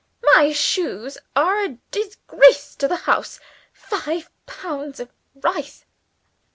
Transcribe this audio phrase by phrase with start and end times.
[0.35, 3.39] My shoes are a disgrace to the house.
[3.71, 5.85] Five pounds of rice?